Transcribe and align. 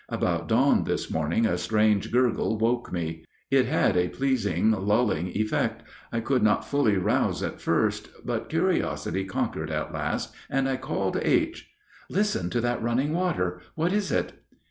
About 0.09 0.47
dawn 0.47 0.85
this 0.85 1.11
morning 1.11 1.45
a 1.45 1.59
strange 1.59 2.11
gurgle 2.11 2.57
woke 2.57 2.91
me. 2.91 3.23
It 3.51 3.67
had 3.67 3.95
a 3.95 4.07
pleasing, 4.09 4.71
lulling 4.71 5.27
effect. 5.37 5.83
I 6.11 6.21
could 6.21 6.41
not 6.41 6.65
fully 6.67 6.97
rouse 6.97 7.43
at 7.43 7.61
first, 7.61 8.09
but 8.25 8.49
curiosity 8.49 9.25
conquered 9.25 9.69
at 9.69 9.93
last, 9.93 10.33
and 10.49 10.67
I 10.67 10.77
called 10.77 11.17
H. 11.21 11.69
"Listen 12.09 12.49
to 12.49 12.61
that 12.61 12.81
running 12.81 13.13
water. 13.13 13.61
What 13.75 13.93
is 13.93 14.11
it?" 14.11 14.33